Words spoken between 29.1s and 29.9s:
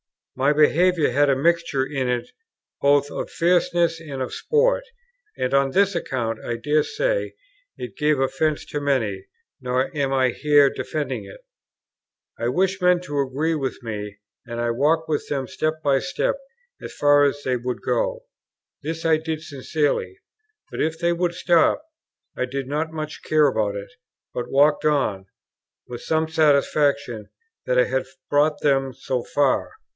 far.